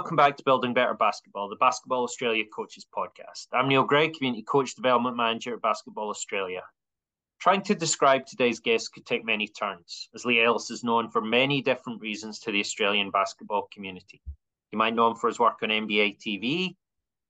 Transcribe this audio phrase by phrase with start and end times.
[0.00, 3.48] welcome back to Building Better Basketball, the Basketball Australia Coaches Podcast.
[3.52, 6.62] I'm Neil Gray, Community Coach Development Manager at Basketball Australia.
[7.38, 11.20] Trying to describe today's guest could take many turns, as Leigh Ellis is known for
[11.20, 14.22] many different reasons to the Australian basketball community.
[14.72, 16.74] You might know him for his work on NBA TV.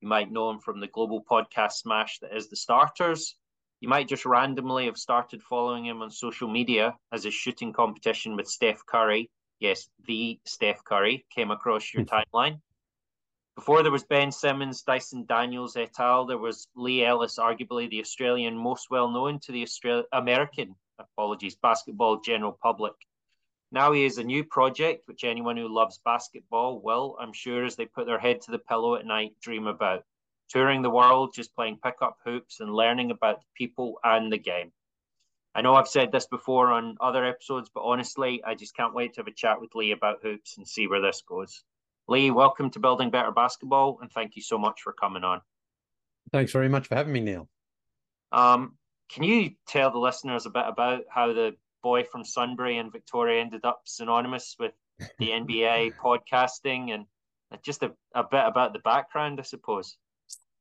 [0.00, 3.34] You might know him from the global podcast smash that is The Starters.
[3.80, 8.36] You might just randomly have started following him on social media as his shooting competition
[8.36, 9.28] with Steph Curry
[9.60, 12.60] yes, the Steph Curry came across your timeline.
[13.56, 18.00] Before there was Ben Simmons, Dyson Daniels et al., there was Leigh Ellis, arguably the
[18.00, 22.94] Australian most well known to the Australian American, apologies, basketball general public.
[23.72, 27.76] Now he has a new project, which anyone who loves basketball will, I'm sure, as
[27.76, 30.04] they put their head to the pillow at night, dream about.
[30.48, 34.72] Touring the world, just playing pickup hoops and learning about the people and the game.
[35.54, 39.14] I know I've said this before on other episodes, but honestly, I just can't wait
[39.14, 41.62] to have a chat with Leigh about hoops and see where this goes.
[42.10, 45.40] Leigh, welcome to Building Better Basketball, and thank you so much for coming on.
[46.32, 47.48] Thanks very much for having me, Neil.
[48.32, 48.76] Um,
[49.08, 53.40] can you tell the listeners a bit about how the boy from Sunbury in Victoria
[53.40, 54.72] ended up synonymous with
[55.20, 57.06] the NBA podcasting and
[57.62, 59.96] just a, a bit about the background, I suppose?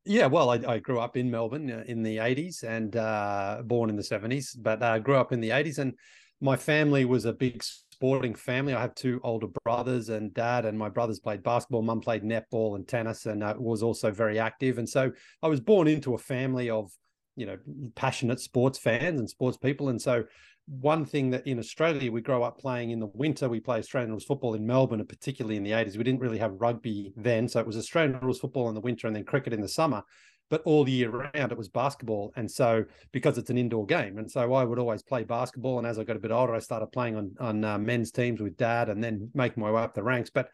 [0.06, 3.90] Yeah, well, I, I, grew up in Melbourne uh, in the 80s and uh, born
[3.90, 5.80] in the 70s, but uh, grew up in the 80s.
[5.80, 5.96] And
[6.42, 7.64] my family was a big
[8.00, 8.74] sporting family.
[8.74, 11.82] I have two older brothers and dad, and my brothers played basketball.
[11.82, 14.78] Mum played netball and tennis and uh, was also very active.
[14.78, 15.12] And so
[15.44, 16.90] I was born into a family of,
[17.36, 17.58] you know,
[17.96, 19.90] passionate sports fans and sports people.
[19.90, 20.24] And so
[20.68, 23.50] one thing that in Australia we grow up playing in the winter.
[23.50, 25.98] We play Australian rules football in Melbourne, and particularly in the 80s.
[25.98, 29.08] We didn't really have rugby then, so it was Australian rules football in the winter
[29.08, 30.04] and then cricket in the summer.
[30.50, 34.30] But all year round, it was basketball, and so because it's an indoor game, and
[34.30, 35.78] so I would always play basketball.
[35.78, 38.42] And as I got a bit older, I started playing on on uh, men's teams
[38.42, 40.30] with dad, and then making my way up the ranks.
[40.30, 40.50] But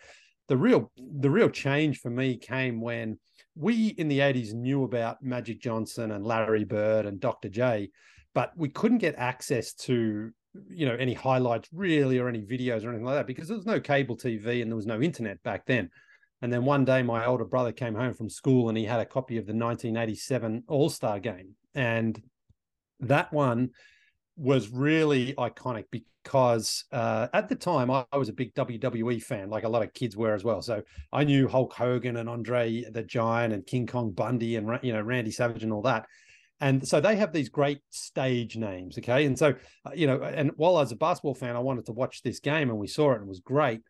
[0.48, 3.18] the real the real change for me came when
[3.56, 7.48] we in the 80s knew about Magic Johnson and Larry Bird and Dr.
[7.48, 7.90] J
[8.36, 10.30] but we couldn't get access to
[10.70, 13.66] you know any highlights really or any videos or anything like that because there was
[13.66, 15.90] no cable TV and there was no internet back then.
[16.42, 19.06] And then one day my older brother came home from school and he had a
[19.06, 21.56] copy of the 1987 All-Star game.
[21.74, 22.22] And
[23.00, 23.72] that one
[24.38, 29.50] was really iconic because uh, at the time I, I, was a big WWE fan,
[29.50, 30.62] like a lot of kids were as well.
[30.62, 34.94] So I knew Hulk Hogan and Andre the Giant and King Kong Bundy and you
[34.94, 36.06] know Randy Savage and all that.
[36.62, 39.26] And so they have these great stage names okay?
[39.26, 41.92] And so uh, you know and while i was a basketball fan i wanted to
[41.92, 43.82] watch this game and we saw it and it was great.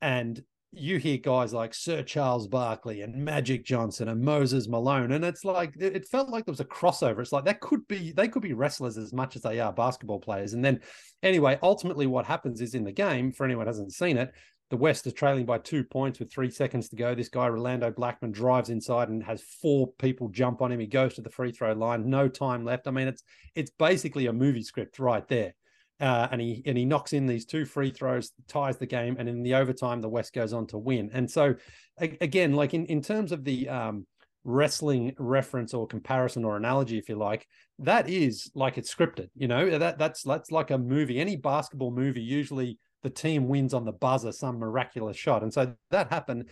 [0.00, 0.42] And
[0.76, 5.44] you hear guys like Sir Charles Barkley and Magic Johnson and Moses Malone, and it's
[5.44, 7.20] like it felt like there was a crossover.
[7.20, 10.20] It's like that could be they could be wrestlers as much as they are basketball
[10.20, 10.54] players.
[10.54, 10.80] And then,
[11.22, 14.32] anyway, ultimately, what happens is in the game, for anyone hasn't seen it,
[14.70, 17.14] the West is trailing by two points with three seconds to go.
[17.14, 20.80] This guy, Rolando Blackman, drives inside and has four people jump on him.
[20.80, 22.88] He goes to the free throw line, no time left.
[22.88, 23.22] I mean, it's
[23.54, 25.54] it's basically a movie script right there.
[26.00, 29.28] Uh, and he and he knocks in these two free throws, ties the game, and
[29.28, 31.10] in the overtime, the West goes on to win.
[31.12, 31.54] And so,
[31.98, 34.06] again, like in in terms of the um,
[34.42, 37.46] wrestling reference or comparison or analogy, if you like,
[37.78, 39.28] that is like it's scripted.
[39.36, 41.20] You know that that's that's like a movie.
[41.20, 45.44] Any basketball movie usually the team wins on the buzzer, some miraculous shot.
[45.44, 46.48] And so that happened.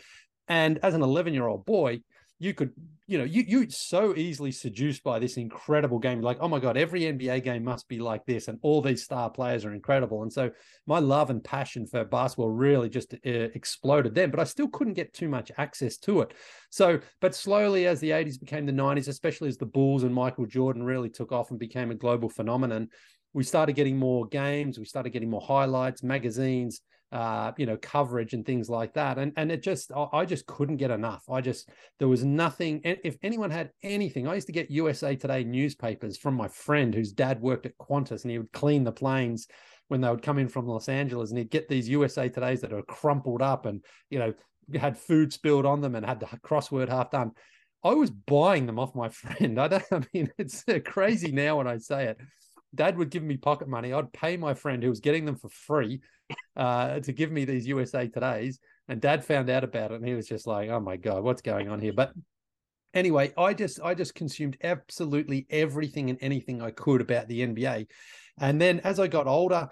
[0.47, 2.03] And as an 11 year old boy,
[2.43, 2.73] you could,
[3.07, 6.21] you know, you you so easily seduced by this incredible game.
[6.21, 9.31] Like, oh my God, every NBA game must be like this, and all these star
[9.31, 10.23] players are incredible.
[10.23, 10.51] And so
[10.85, 14.33] my love and passion for basketball really just uh, exploded then.
[14.33, 16.35] But I still couldn't get too much access to it.
[16.71, 20.47] So, but slowly as the 80s became the 90s, especially as the Bulls and Michael
[20.47, 22.89] Jordan really took off and became a global phenomenon,
[23.35, 26.81] we started getting more games, we started getting more highlights, magazines,
[27.13, 29.19] uh, you know, coverage and things like that.
[29.19, 31.23] And and it just I just couldn't get enough.
[31.31, 31.69] I just
[31.99, 32.81] there was nothing.
[32.85, 37.13] If anyone had anything, I used to get USA Today newspapers from my friend whose
[37.13, 39.47] dad worked at Qantas, and he would clean the planes
[39.89, 42.73] when they would come in from Los Angeles, and he'd get these USA Todays that
[42.73, 44.33] are crumpled up and you know
[44.75, 47.33] had food spilled on them and had the crossword half done.
[47.85, 49.61] I was buying them off my friend.
[49.61, 49.85] I don't.
[49.93, 52.19] I mean, it's crazy now when I say it
[52.75, 53.93] dad would give me pocket money.
[53.93, 56.01] I'd pay my friend who was getting them for free
[56.57, 58.59] uh, to give me these USA Todays.
[58.89, 61.43] And dad found out about it and he was just like, oh my God, what's
[61.43, 61.93] going on here?
[61.93, 62.13] But
[62.95, 67.87] anyway, I just I just consumed absolutely everything and anything I could about the NBA.
[68.41, 69.69] And then as I got older,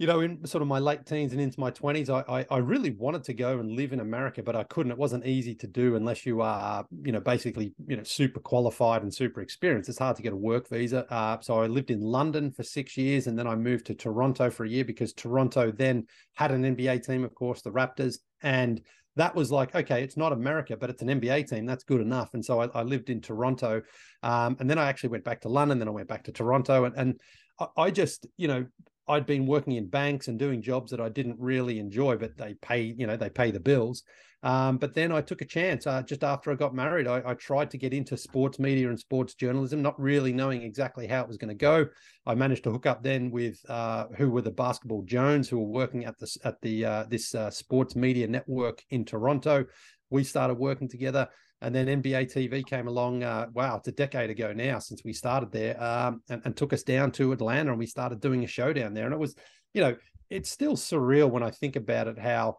[0.00, 2.56] you know, in sort of my late teens and into my 20s, I, I, I
[2.56, 4.90] really wanted to go and live in America, but I couldn't.
[4.90, 9.02] It wasn't easy to do unless you are, you know, basically, you know, super qualified
[9.02, 9.90] and super experienced.
[9.90, 11.04] It's hard to get a work visa.
[11.12, 14.48] Uh, so I lived in London for six years, and then I moved to Toronto
[14.48, 18.80] for a year because Toronto then had an NBA team, of course, the Raptors, and
[19.16, 21.66] that was like, okay, it's not America, but it's an NBA team.
[21.66, 22.32] That's good enough.
[22.32, 23.82] And so I, I lived in Toronto.
[24.22, 25.78] Um, and then I actually went back to London.
[25.78, 26.84] Then I went back to Toronto.
[26.84, 27.20] And, and
[27.58, 28.66] I, I just, you know,
[29.10, 32.54] I'd been working in banks and doing jobs that I didn't really enjoy, but they
[32.54, 34.04] pay, you know, they pay the bills.
[34.42, 35.86] Um, but then I took a chance.
[35.86, 38.98] Uh, just after I got married, I, I, tried to get into sports media and
[38.98, 41.86] sports journalism, not really knowing exactly how it was going to go.
[42.24, 45.66] I managed to hook up then with uh, who were the Basketball Jones, who were
[45.66, 49.66] working at the at the uh, this uh, sports media network in Toronto.
[50.08, 51.28] We started working together.
[51.62, 53.22] And then NBA TV came along.
[53.22, 56.72] Uh, wow, it's a decade ago now since we started there, um, and, and, took
[56.72, 59.04] us down to Atlanta, and we started doing a show down there.
[59.04, 59.34] And it was,
[59.74, 59.94] you know,
[60.30, 62.18] it's still surreal when I think about it.
[62.18, 62.56] How,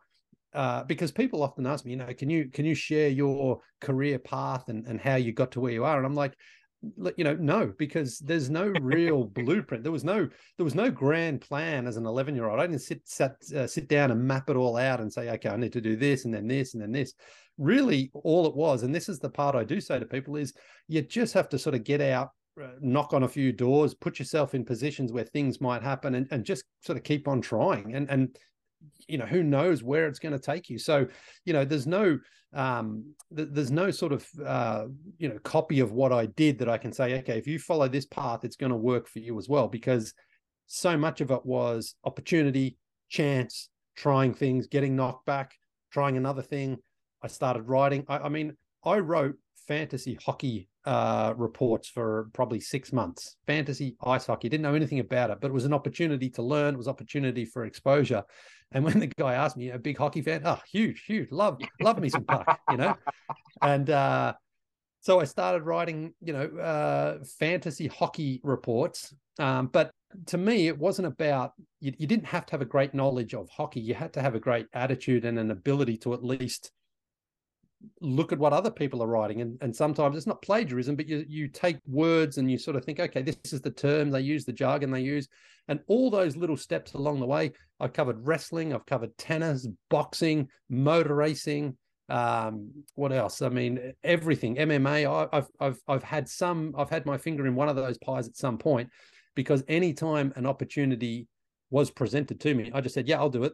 [0.54, 4.20] uh, because people often ask me, you know, can you can you share your career
[4.20, 5.98] path and and how you got to where you are?
[5.98, 6.36] And I'm like,
[7.16, 9.84] you know no because there's no real blueprint.
[9.84, 12.82] There was no there was no grand plan as an 11 year old i didn't
[12.82, 15.74] sit sat, uh, sit down and map it all out and say okay i need
[15.74, 17.14] to do this and then this and then this.
[17.58, 20.54] Really all it was and this is the part i do say to people is
[20.88, 22.30] you just have to sort of get out
[22.62, 26.28] uh, knock on a few doors put yourself in positions where things might happen and,
[26.32, 27.96] and just sort of keep on trying.
[27.96, 28.36] And and
[29.08, 30.78] you know who knows where it's going to take you.
[30.78, 31.08] So
[31.46, 32.20] you know there's no
[32.54, 33.06] um
[33.36, 34.86] th- there's no sort of uh
[35.18, 37.88] you know copy of what i did that i can say okay if you follow
[37.88, 40.14] this path it's going to work for you as well because
[40.68, 42.78] so much of it was opportunity
[43.10, 45.54] chance trying things getting knocked back
[45.92, 46.78] trying another thing.
[47.22, 48.06] I started writing.
[48.08, 49.36] I, I mean i wrote
[49.68, 53.36] fantasy hockey uh, reports for probably six months.
[53.48, 56.74] Fantasy ice hockey, didn't know anything about it, but it was an opportunity to learn.
[56.74, 58.24] It was opportunity for exposure.
[58.72, 62.00] And when the guy asked me, a big hockey fan, oh, huge, huge, love, love
[62.00, 62.96] me some puck, you know.
[63.62, 64.34] And uh,
[65.02, 69.14] so I started writing, you know, uh, fantasy hockey reports.
[69.40, 69.92] Um, but
[70.28, 73.50] to me, it wasn't about you, you didn't have to have a great knowledge of
[73.50, 73.80] hockey.
[73.80, 76.72] You had to have a great attitude and an ability to at least
[78.02, 81.26] look at what other people are writing and, and sometimes it's not plagiarism but you
[81.28, 84.46] you take words and you sort of think okay this is the term they use
[84.46, 85.28] the jargon they use
[85.68, 90.48] and all those little steps along the way i've covered wrestling i've covered tennis boxing
[90.70, 91.76] motor racing
[92.10, 93.42] um, what else?
[93.42, 97.70] I mean everything mma i've i've i've had some i've had my finger in one
[97.70, 98.90] of those pies at some point
[99.36, 101.28] because anytime an opportunity
[101.70, 103.54] was presented to me i just said yeah i'll do it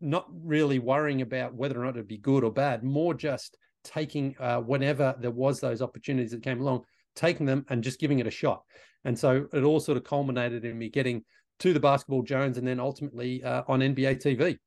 [0.00, 4.36] not really worrying about whether or not it'd be good or bad, more just taking
[4.38, 6.84] uh, whenever there was those opportunities that came along,
[7.16, 8.62] taking them and just giving it a shot.
[9.04, 11.24] And so it all sort of culminated in me getting
[11.60, 14.58] to the Basketball Jones and then ultimately uh, on NBA TV.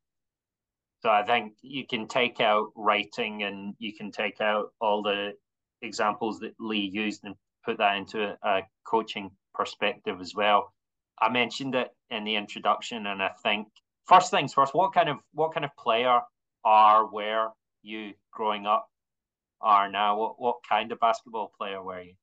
[1.01, 5.31] So I think you can take out writing and you can take out all the
[5.81, 7.35] examples that Leigh used and
[7.65, 10.73] put that into a, a coaching perspective as well.
[11.19, 13.67] I mentioned it in the introduction, and I think
[14.07, 16.19] first things first, what kind of what kind of player
[16.63, 17.49] are were
[17.81, 18.87] you growing up
[19.61, 20.17] are now?
[20.17, 22.13] What what kind of basketball player were you?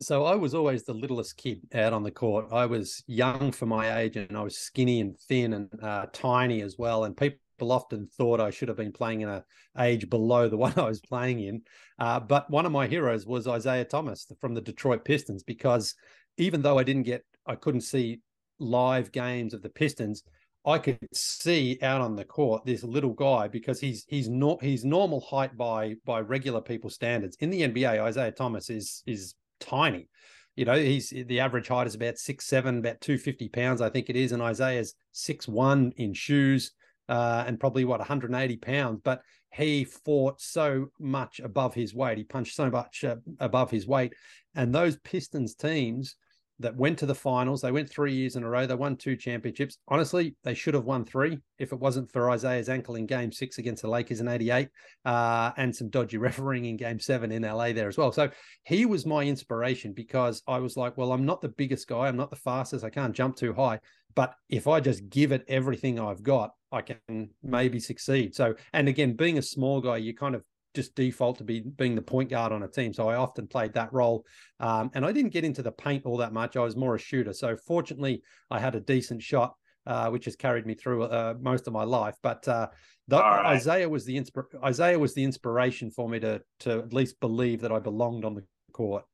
[0.00, 2.46] So I was always the littlest kid out on the court.
[2.50, 6.62] I was young for my age, and I was skinny and thin and uh, tiny
[6.62, 7.04] as well.
[7.04, 7.38] And people
[7.70, 9.44] often thought I should have been playing in a
[9.78, 11.62] age below the one I was playing in.
[11.98, 15.94] Uh, but one of my heroes was Isiah Thomas from the Detroit Pistons, because
[16.36, 18.20] even though I didn't get, I couldn't see
[18.58, 20.24] live games of the Pistons.
[20.64, 24.84] I could see out on the court this little guy because he's he's not he's
[24.84, 27.36] normal height by by regular people standards.
[27.40, 30.08] In the NBA, Isiah Thomas is is tiny.
[30.54, 33.88] You know, he's the average height is about six seven, about two fifty pounds, I
[33.88, 36.72] think it is, and Isiah's six one in shoes
[37.08, 39.00] uh, and probably what 180 pounds.
[39.02, 42.18] But he fought so much above his weight.
[42.18, 44.14] He punched so much uh, above his weight,
[44.54, 46.16] and those Pistons teams
[46.62, 47.60] that went to the finals.
[47.60, 48.66] They went three years in a row.
[48.66, 49.78] They won two championships.
[49.88, 53.58] Honestly, they should have won three if it wasn't for Isiah's ankle in game six
[53.58, 54.68] against the Lakers in 88
[55.04, 58.12] uh, and some dodgy refereeing in game seven in LA there as well.
[58.12, 58.30] So
[58.64, 62.08] he was my inspiration because I was like, well, I'm not the biggest guy.
[62.08, 62.84] I'm not the fastest.
[62.84, 63.80] I can't jump too high.
[64.14, 68.34] But if I just give it everything I've got, I can maybe succeed.
[68.34, 70.42] So, and again, being a small guy, you kind of
[70.74, 72.92] just default to be being the point guard on a team.
[72.92, 74.24] So I often played that role.
[74.60, 76.56] Um, and I didn't get into the paint all that much.
[76.56, 77.32] I was more a shooter.
[77.32, 79.54] So fortunately, I had a decent shot,
[79.86, 82.16] uh, which has carried me through uh, most of my life.
[82.22, 82.68] But uh,
[83.08, 83.56] the, right.
[83.56, 87.60] Isiah was the insp- Isiah was the inspiration for me to to at least believe
[87.60, 89.04] that I belonged on the court.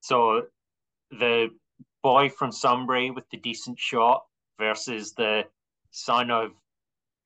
[0.00, 0.42] So
[1.10, 1.48] the
[2.02, 4.24] boy from Sunbury with the decent shot
[4.58, 5.44] versus the
[5.90, 6.50] son of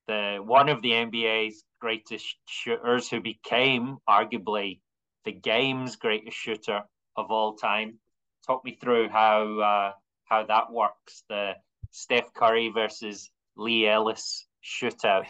[0.07, 4.79] the one of the NBA's greatest shooters who became arguably
[5.25, 6.81] the game's greatest shooter
[7.15, 7.99] of all time.
[8.45, 9.91] Talk me through how uh,
[10.25, 11.23] how that works.
[11.29, 11.53] The
[11.91, 15.25] Steph Curry versus Leigh Ellis shootout.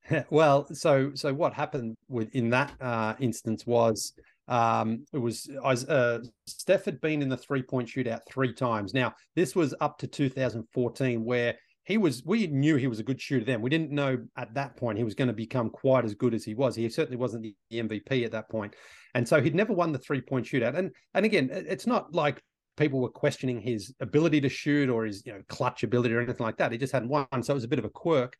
[0.30, 4.12] well, so so what happened with in that uh, instance was
[4.46, 8.92] um, it was uh, Steph had been in the three point shootout three times.
[8.92, 12.22] Now this was up to 2014, where he was.
[12.24, 13.60] We knew he was a good shooter then.
[13.60, 16.44] We didn't know at that point he was going to become quite as good as
[16.44, 16.74] he was.
[16.74, 18.74] He certainly wasn't the MVP at that point,
[19.14, 20.76] and so he'd never won the three point shootout.
[20.76, 22.42] And and again, it's not like
[22.76, 26.44] people were questioning his ability to shoot or his you know clutch ability or anything
[26.44, 26.72] like that.
[26.72, 28.34] He just hadn't won, so it was a bit of a quirk.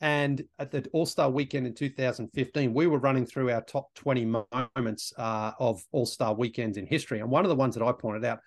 [0.00, 4.42] And at the All Star weekend in 2015, we were running through our top 20
[4.76, 7.20] moments uh, of All Star weekends in history.
[7.20, 8.40] And one of the ones that I pointed out,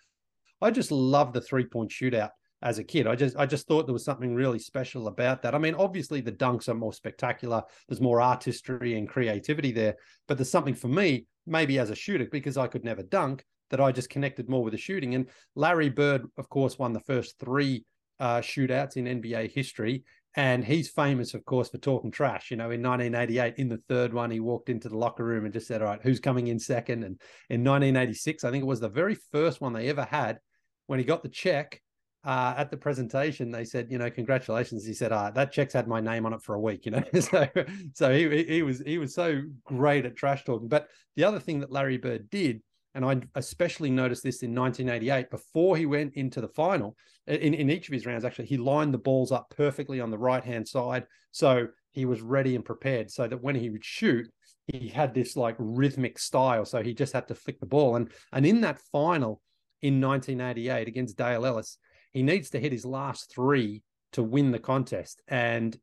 [0.61, 2.29] I just love the three point shootout
[2.61, 3.07] as a kid.
[3.07, 5.55] I just I just thought there was something really special about that.
[5.55, 7.63] I mean, obviously the dunks are more spectacular.
[7.87, 9.95] There's more artistry and creativity there,
[10.27, 13.81] but there's something for me, maybe as a shooter, because I could never dunk, that
[13.81, 15.15] I just connected more with the shooting.
[15.15, 17.85] And Larry Bird, of course, won the first three
[18.19, 20.03] uh, shootouts in NBA history.
[20.35, 22.51] And he's famous, of course, for talking trash.
[22.51, 25.53] You know, in 1988, in the third one, he walked into the locker room and
[25.53, 27.03] just said, All right, who's coming in second?
[27.03, 30.39] And in 1986, I think it was the very first one they ever had
[30.87, 31.81] when he got the check
[32.23, 34.85] uh, at the presentation, they said, you know, congratulations.
[34.85, 37.03] He said, ah, that check's had my name on it for a week, you know.
[37.19, 37.47] so
[37.93, 40.67] so he he was he was so great at trash talking.
[40.67, 42.61] But the other thing that Larry Bird did
[42.93, 46.95] and I especially noticed this in 1988 before he went into the final.
[47.27, 50.17] In, in each of his rounds, actually, he lined the balls up perfectly on the
[50.17, 51.05] right hand side.
[51.31, 54.29] So he was ready and prepared so that when he would shoot,
[54.67, 56.65] he had this like rhythmic style.
[56.65, 57.95] So he just had to flick the ball.
[57.95, 59.41] And, and in that final
[59.81, 61.77] in 1988 against Dale Ellis,
[62.11, 65.21] he needs to hit his last three to win the contest.
[65.29, 65.77] And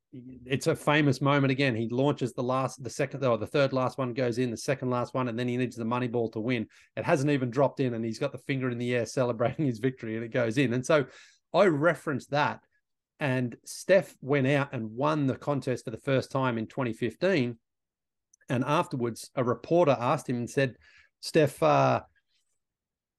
[0.45, 1.75] it's a famous moment again.
[1.75, 4.91] He launches the last, the second, or the third last one goes in, the second
[4.91, 6.67] last one, and then he needs the money ball to win.
[6.97, 9.79] It hasn't even dropped in, and he's got the finger in the air celebrating his
[9.79, 10.75] victory, and it goes in.
[10.75, 11.07] And so
[11.55, 12.61] I referenced that.
[13.21, 17.59] And Steph went out and won the contest for the first time in 2015.
[18.51, 20.77] And afterwards, a reporter asked him and said,
[21.21, 22.03] Steph, uh,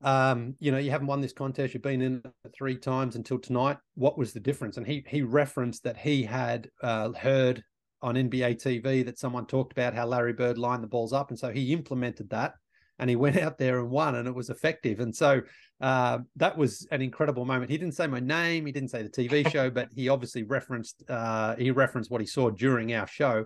[0.01, 1.73] um, you know, you haven't won this contest.
[1.73, 2.23] You've been in
[2.55, 3.77] three times until tonight.
[3.95, 4.77] What was the difference?
[4.77, 7.63] And he he referenced that he had uh, heard
[8.01, 11.39] on NBA TV that someone talked about how Larry Bird lined the balls up, and
[11.39, 12.53] so he implemented that,
[12.97, 15.01] and he went out there and won, and it was effective.
[15.01, 15.41] And so
[15.81, 17.69] uh, that was an incredible moment.
[17.69, 21.03] He didn't say my name, he didn't say the TV show, but he obviously referenced
[21.09, 23.45] uh, he referenced what he saw during our show.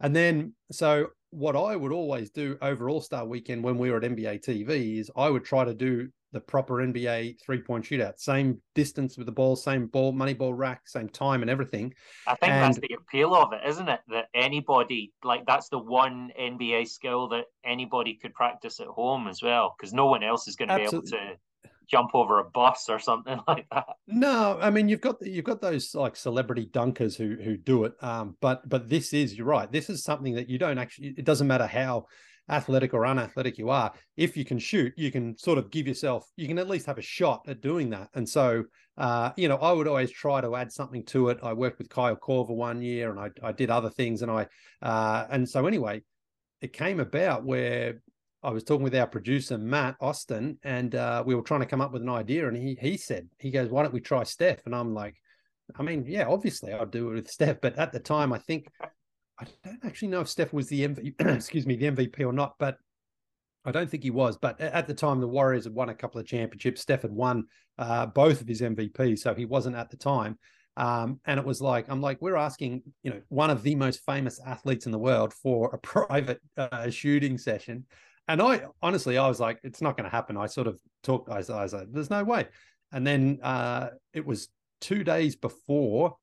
[0.00, 3.98] And then, so what I would always do over All Star Weekend when we were
[3.98, 8.18] at NBA TV is I would try to do the proper NBA three point shootout,
[8.18, 11.92] same distance with the ball, same ball, money ball rack, same time and everything.
[12.26, 12.62] I think and...
[12.62, 14.00] that's the appeal of it, isn't it?
[14.08, 19.42] That anybody, like, that's the one NBA skill that anybody could practice at home as
[19.42, 21.34] well, because no one else is going to be able to
[21.90, 23.86] jump over a bus or something like that.
[24.06, 27.92] No, I mean you've got you've got those like celebrity dunkers who who do it.
[28.02, 29.70] Um, but but this is you're right.
[29.70, 31.14] This is something that you don't actually.
[31.16, 32.06] It doesn't matter how
[32.48, 33.92] athletic or unathletic you are.
[34.16, 36.28] If you can shoot, you can sort of give yourself.
[36.36, 38.08] You can at least have a shot at doing that.
[38.14, 38.64] And so,
[38.98, 41.38] uh, you know, I would always try to add something to it.
[41.42, 44.46] I worked with Kyle Korver one year, and I I did other things, and I
[44.82, 46.02] uh, and so anyway,
[46.60, 48.02] it came about where
[48.42, 51.80] I was talking with our producer Matt Austin, and uh, we were trying to come
[51.80, 52.48] up with an idea.
[52.48, 55.16] And he he said he goes, "Why don't we try Steph?" And I'm like,
[55.76, 58.68] "I mean, yeah, obviously I'd do it with Steph, but at the time, I think
[59.40, 62.54] I don't actually know if Steph was the MVP, excuse me, the MVP or not,
[62.58, 62.76] but
[63.64, 64.36] I don't think he was.
[64.36, 66.80] But at the time, the Warriors had won a couple of championships.
[66.80, 67.44] Steph had won
[67.78, 70.38] uh, both of his MVPs, so he wasn't at the time.
[70.76, 74.00] Um, and it was like, I'm like, we're asking, you know, one of the most
[74.06, 77.86] famous athletes in the world for a private uh, shooting session.
[78.30, 80.36] And I honestly, I was like, it's not going to happen.
[80.36, 82.46] I sort of talked, I I was like, there's no way.
[82.92, 84.48] And then uh, it was
[84.80, 86.16] two days before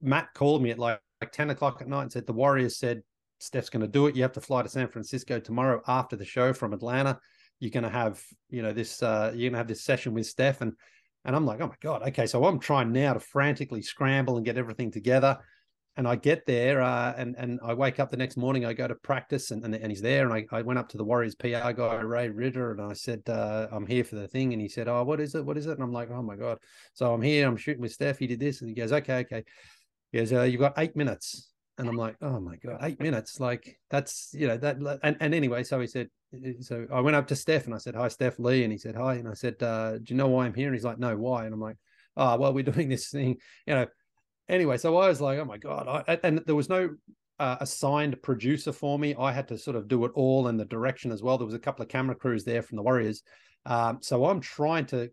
[0.00, 3.02] Matt called me at like, like 10 o'clock at night and said, the Warriors said,
[3.40, 4.14] Steph's going to do it.
[4.14, 7.18] You have to fly to San Francisco tomorrow after the show from Atlanta.
[7.58, 10.26] You're going to have, you know, this, uh, you're going to have this session with
[10.26, 10.60] Steph.
[10.60, 10.74] And,
[11.24, 12.02] and I'm like, oh my God.
[12.08, 12.26] Okay.
[12.26, 15.38] So I'm trying now to frantically scramble and get everything together
[15.96, 18.64] and I get there uh, and and I wake up the next morning.
[18.64, 20.28] I go to practice and and, and he's there.
[20.28, 23.22] And I, I went up to the Warriors PR guy Ray Ridder and I said
[23.28, 24.52] uh, I'm here for the thing.
[24.52, 25.44] And he said, Oh, what is it?
[25.44, 25.72] What is it?
[25.72, 26.58] And I'm like, Oh my god!
[26.94, 27.46] So I'm here.
[27.46, 28.18] I'm shooting with Steph.
[28.18, 29.44] He did this, and he goes, Okay, okay.
[30.10, 31.50] He goes, uh, You've got eight minutes.
[31.78, 33.40] And I'm like, Oh my god, eight minutes!
[33.40, 34.76] Like that's you know that.
[35.02, 36.08] And and anyway, so he said.
[36.62, 38.64] So I went up to Steph and I said, Hi, Steph Leigh.
[38.64, 39.14] And he said, Hi.
[39.14, 40.66] And I said, uh, Do you know why I'm here?
[40.66, 41.44] And he's like, No, why?
[41.44, 41.76] And I'm like,
[42.16, 43.36] Oh, well, we're doing this thing,
[43.66, 43.86] you know
[44.48, 46.90] anyway, so I was like, oh my god, I, and there was no
[47.38, 49.14] uh, assigned producer for me.
[49.18, 51.38] I had to sort of do it all in the direction as well.
[51.38, 53.22] There was a couple of camera crews there from the Warriors,
[53.66, 55.10] um, so I'm trying to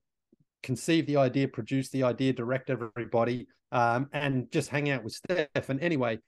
[0.64, 5.70] conceive the idea, produce the idea, direct everybody, um, and just hang out with Steph.
[5.70, 6.20] And anyway,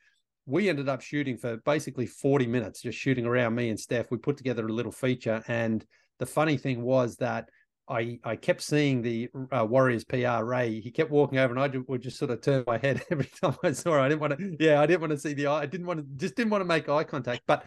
[0.45, 4.11] we ended up shooting for basically 40 minutes, just shooting around me and Steph.
[4.11, 5.43] We put together a little feature.
[5.47, 5.85] And
[6.19, 7.49] the funny thing was that
[7.89, 10.79] I, I kept seeing the uh, Warriors PR Ray.
[10.79, 13.55] He kept walking over, and I would just sort of turn my head every time
[13.63, 13.93] I saw.
[13.93, 13.99] Her.
[13.99, 14.57] I didn't want to.
[14.59, 15.61] Yeah, I didn't want to see the eye.
[15.61, 16.05] I didn't want to.
[16.15, 17.41] Just didn't want to make eye contact.
[17.45, 17.65] But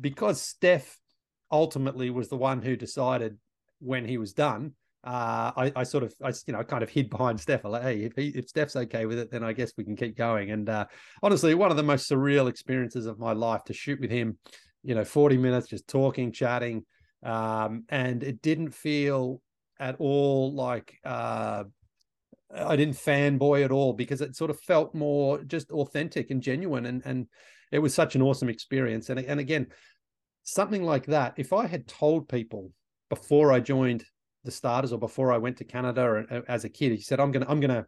[0.00, 0.98] because Steph
[1.50, 3.36] ultimately was the one who decided
[3.80, 4.74] when he was done,
[5.04, 7.64] uh, I, I, sort of, I, you know, kind of hid behind Steph.
[7.64, 9.96] I like, hey, if, he, if Steph's okay with it, then I guess we can
[9.96, 10.50] keep going.
[10.50, 10.86] And uh,
[11.22, 14.38] honestly, one of the most surreal experiences of my life to shoot with him,
[14.82, 16.84] you know, 40 minutes just talking, chatting.
[17.24, 19.40] Um, and it didn't feel
[19.80, 21.64] at all like uh,
[22.54, 26.86] I didn't fanboy at all because it sort of felt more just authentic and genuine.
[26.86, 27.26] And, and
[27.72, 29.10] it was such an awesome experience.
[29.10, 29.66] And, and again,
[30.44, 32.72] something like that, if I had told people
[33.10, 34.04] before I joined
[34.44, 37.20] the starters or before I went to Canada or, uh, as a kid, he said,
[37.20, 37.86] I'm going to, I'm going to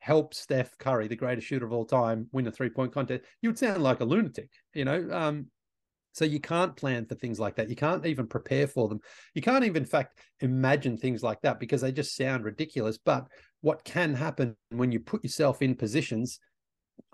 [0.00, 3.22] help Steph Curry, the greatest shooter of all time, win a three point contest.
[3.42, 5.08] You would sound like a lunatic, you know?
[5.12, 5.46] Um,
[6.12, 7.68] so you can't plan for things like that.
[7.68, 9.00] You can't even prepare for them.
[9.34, 12.98] You can't even, in fact, imagine things like that because they just sound ridiculous.
[12.98, 13.26] But
[13.60, 16.40] what can happen when you put yourself in positions,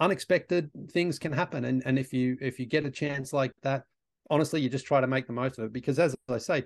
[0.01, 1.65] unexpected things can happen.
[1.65, 3.83] And and if you if you get a chance like that,
[4.31, 5.73] honestly, you just try to make the most of it.
[5.73, 6.65] Because as I say,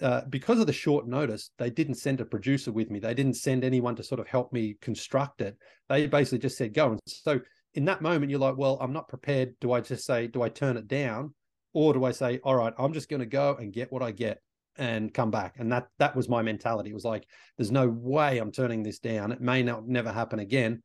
[0.00, 2.98] uh, because of the short notice, they didn't send a producer with me.
[2.98, 5.56] They didn't send anyone to sort of help me construct it.
[5.88, 6.92] They basically just said go.
[6.92, 7.40] And so
[7.74, 9.54] in that moment, you're like, well, I'm not prepared.
[9.60, 11.34] Do I just say, do I turn it down,
[11.74, 14.12] or do I say, all right, I'm just going to go and get what I
[14.12, 14.40] get
[14.76, 15.56] and come back?
[15.58, 16.90] And that that was my mentality.
[16.90, 17.26] It was like,
[17.58, 19.32] there's no way I'm turning this down.
[19.32, 20.82] It may not never happen again.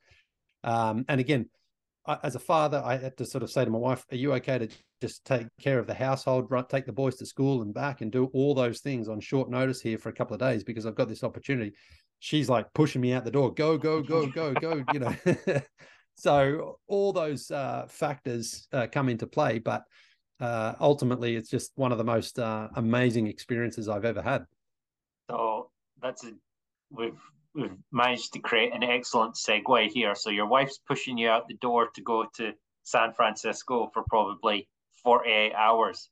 [0.63, 1.49] Um, and again,
[2.23, 4.57] as a father, I had to sort of say to my wife, "Are you okay
[4.57, 4.67] to
[5.01, 8.11] just take care of the household, run, take the boys to school and back, and
[8.11, 10.95] do all those things on short notice here for a couple of days because I've
[10.95, 11.73] got this opportunity?"
[12.19, 15.15] She's like pushing me out the door, "Go, go, go, go, go!" You know.
[16.15, 19.83] so all those uh, factors uh, come into play, but
[20.39, 24.45] uh, ultimately, it's just one of the most uh, amazing experiences I've ever had.
[25.29, 25.69] So
[26.01, 26.31] that's a
[26.91, 27.19] we've
[27.53, 30.15] we've managed to create an excellent segue here.
[30.15, 34.67] So your wife's pushing you out the door to go to San Francisco for probably
[35.03, 36.09] 48 hours.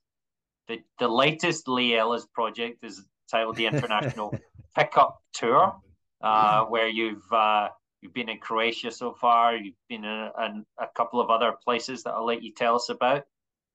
[0.67, 4.37] The the latest Leigh Ellis project is titled the International
[4.77, 5.75] Pickup Tour,
[6.21, 7.69] uh, where you've uh,
[8.01, 9.55] you've been in Croatia so far.
[9.55, 12.89] You've been in, in, a couple of other places that I'll let you tell us
[12.89, 13.23] about.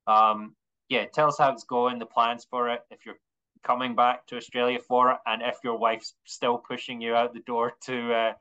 [0.06, 0.54] Um,
[0.88, 2.80] yeah, tell us how it's going, the plans for it.
[2.90, 3.18] If you're
[3.64, 7.40] coming back to Australia for it, and if your wife's still pushing you out the
[7.40, 8.32] door to uh,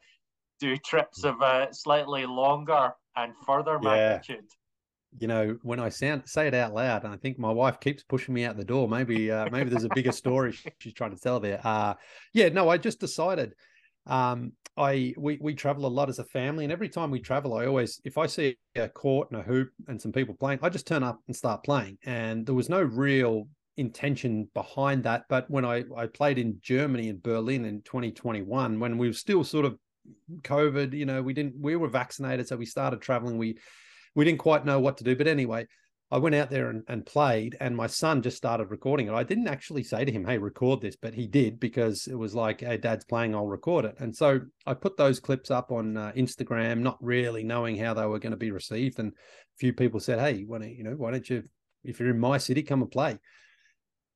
[0.60, 3.90] do trips of uh, slightly longer and further yeah.
[3.90, 4.46] magnitude.
[5.20, 8.02] You know, when I sound say it out loud, and I think my wife keeps
[8.04, 8.88] pushing me out the door.
[8.88, 11.60] Maybe, uh, maybe there's a bigger story she's trying to tell there.
[11.64, 11.96] Uh,
[12.34, 13.54] yeah, no, I just decided.
[14.08, 17.54] Um, I we we travel a lot as a family, and every time we travel,
[17.56, 20.70] I always if I see a court and a hoop and some people playing, I
[20.70, 21.98] just turn up and start playing.
[22.06, 25.26] And there was no real intention behind that.
[25.30, 29.44] But when I, I played in Germany in Berlin in 2021, when we were still
[29.44, 29.78] sort of
[30.44, 33.38] COVID, you know, we didn't we were vaccinated, so we started traveling.
[33.38, 33.58] We
[34.16, 35.16] we didn't quite know what to do.
[35.16, 35.68] But anyway,
[36.12, 39.14] I went out there and, and played, and my son just started recording it.
[39.14, 42.36] I didn't actually say to him, "Hey, record this," but he did because it was
[42.36, 45.96] like, "Hey, Dad's playing, I'll record it." And so I put those clips up on
[45.96, 49.00] uh, Instagram, not really knowing how they were going to be received.
[49.00, 50.96] And a few people said, "Hey, why don't you know?
[50.96, 51.44] Why don't you,
[51.86, 53.18] if you're in my city, come and play?"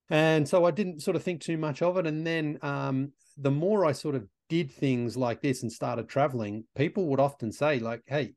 [0.10, 2.06] And so I didn't sort of think too much of it.
[2.06, 6.66] And then um, the more I sort of did things like this and started traveling,
[6.76, 8.34] people would often say, like, hey,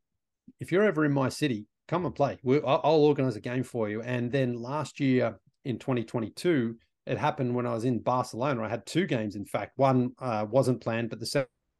[0.60, 2.38] if you're ever in my city, come and play.
[2.42, 4.02] We'll, I'll organize a game for you.
[4.02, 8.62] And then last year in 2022, it happened when I was in Barcelona.
[8.62, 9.72] I had two games, in fact.
[9.76, 11.26] One uh, wasn't planned, but the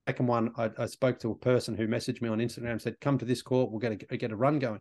[0.07, 3.18] second one, I, I, spoke to a person who messaged me on Instagram, said, "Come
[3.18, 3.71] to this court.
[3.71, 4.81] We'll get a, get a run going."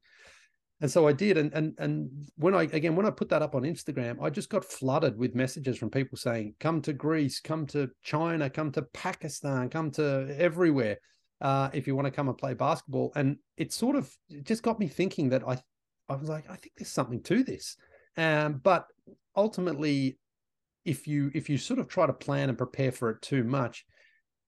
[0.80, 3.56] and so I did, and and and when I again when I put that up
[3.56, 7.66] on Instagram, I just got flooded with messages from people saying, "Come to Greece, come
[7.68, 11.00] to China, come to Pakistan, come to everywhere,
[11.42, 14.64] uh, if you want to come and play basketball." And it sort of it just
[14.64, 15.58] got me thinking that I
[16.10, 17.78] I was like, I think there's something to this,
[18.18, 18.88] um, but
[19.36, 20.18] ultimately,
[20.86, 23.86] if you if you sort of try to plan and prepare for it too much,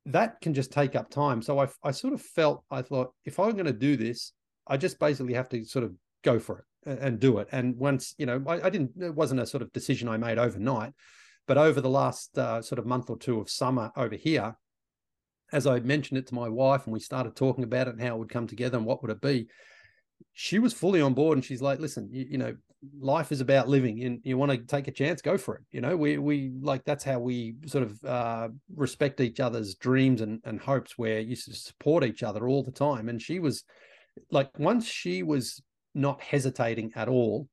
[0.06, 1.42] that can just take up time.
[1.42, 4.34] So I I sort of felt I thought if I'm going to do this,
[4.68, 7.48] I just basically have to sort of go for it and do it.
[7.52, 10.38] And once, you know, I, I didn't, it wasn't a sort of decision I made
[10.38, 10.94] overnight,
[11.48, 14.56] but over the last uh, sort of month or two of summer over here,
[15.52, 18.16] as I mentioned it to my wife and we started talking about it and how
[18.16, 19.48] it would come together and what would it be,
[20.34, 22.56] she was fully on board and she's like, listen, you, you know,
[23.00, 25.64] life is about living and you want to take a chance, go for it.
[25.72, 30.22] You know, we, we like, that's how we sort of uh, respect each other's dreams
[30.22, 33.10] and, and hopes where you support each other all the time.
[33.10, 33.64] And she was
[34.32, 35.62] like, once she was
[35.94, 37.48] not hesitating at all,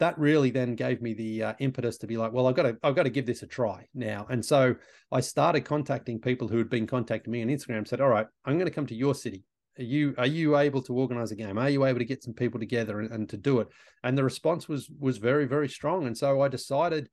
[0.00, 2.76] that really then gave me the uh, impetus to be like, well, I've got to,
[2.82, 4.26] I've got to give this a try now.
[4.30, 4.74] And so
[5.12, 7.86] I started contacting people who had been contacting me on Instagram.
[7.86, 9.44] Said, all right, I'm going to come to your city.
[9.78, 11.58] Are you are you able to organize a game?
[11.58, 13.68] Are you able to get some people together and, and to do it?
[14.02, 16.06] And the response was was very very strong.
[16.06, 17.08] And so I decided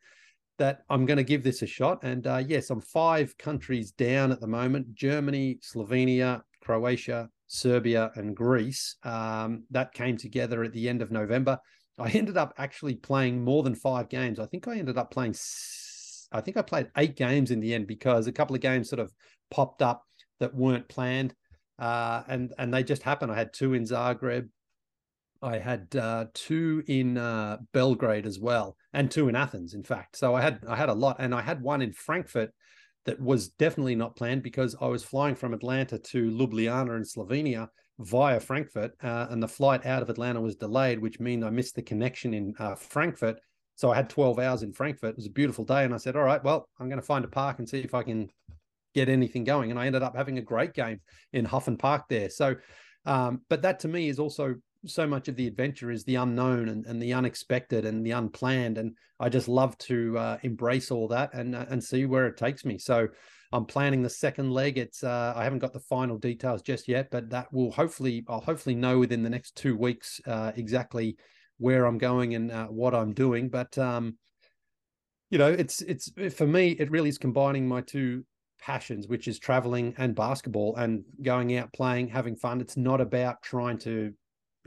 [0.57, 2.03] that I'm going to give this a shot.
[2.03, 8.35] And uh, yes, I'm five countries down at the moment: Germany, Slovenia, Croatia, Serbia, and
[8.35, 8.95] Greece.
[9.03, 11.59] Um, that came together at the end of November.
[11.97, 14.39] I ended up actually playing more than five games.
[14.39, 15.35] I think I ended up playing,
[16.31, 18.99] I think I played eight games in the end because a couple of games sort
[18.99, 19.11] of
[19.49, 20.03] popped up
[20.39, 21.33] that weren't planned.
[21.79, 23.31] Uh, and and they just happened.
[23.31, 24.49] I had two in Zagreb,
[25.41, 30.17] I had uh, two in uh, Belgrade as well, and two in Athens, in fact.
[30.17, 32.51] So I had I had a lot, and I had one in Frankfurt
[33.05, 37.67] that was definitely not planned because I was flying from Atlanta to Ljubljana in Slovenia
[37.99, 41.75] via Frankfurt, uh, and the flight out of Atlanta was delayed, which means I missed
[41.75, 43.39] the connection in uh, Frankfurt.
[43.75, 45.11] So I had 12 hours in Frankfurt.
[45.11, 47.25] It was a beautiful day, and I said, "All right, well, I'm going to find
[47.25, 48.29] a park and see if I can
[48.93, 51.01] get anything going." And I ended up having a great game
[51.33, 52.29] in Hafen Park there.
[52.29, 52.55] So,
[53.05, 54.55] um, but that to me is also
[54.85, 58.77] so much of the adventure is the unknown and, and the unexpected and the unplanned
[58.77, 62.37] and i just love to uh, embrace all that and uh, and see where it
[62.37, 63.07] takes me so
[63.51, 64.77] i'm planning the second leg.
[64.77, 68.41] It's uh, i haven't got the final details just yet but that will hopefully i'll
[68.41, 71.17] hopefully know within the next two weeks uh, exactly
[71.57, 73.49] where i'm going and uh, what i'm doing.
[73.49, 74.17] But um
[75.29, 78.23] you know it's it's for me it really is combining my two
[78.59, 82.61] passions which is traveling and basketball and going out playing having fun.
[82.61, 84.13] It's not about trying to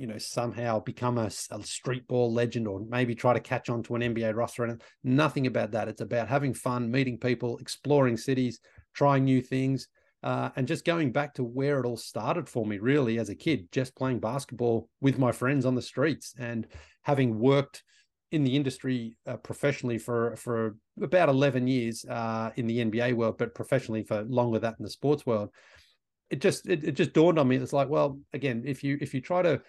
[0.00, 3.82] you know somehow become a, a, street ball legend or maybe try to catch on
[3.82, 5.88] to an NBA roster and nothing about that.
[5.88, 8.60] It's about having fun, meeting people, exploring cities,
[8.94, 9.88] trying new things,
[10.22, 13.34] uh, and just going back to where it all started for me really as a
[13.34, 16.66] kid, just playing basketball with my friends on the streets and
[17.02, 17.82] having worked
[18.32, 23.36] in the industry uh, professionally for for about 11 years uh, in the NBA world,
[23.36, 25.50] but professionally for longer than that in the sports world.
[26.30, 27.56] It just it, it just dawned on me.
[27.56, 29.60] It's like, well, again, if you if you try to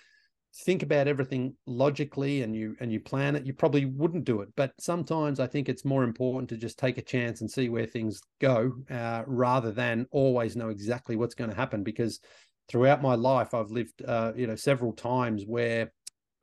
[0.53, 4.49] think about everything logically and you and you plan it you probably wouldn't do it.
[4.55, 7.85] But sometimes i think it's more important to just take a chance and see where
[7.85, 11.83] things go uh, rather than always know exactly what's going to happen.
[11.83, 12.19] Because
[12.67, 15.91] throughout my life i've lived uh, you know several times where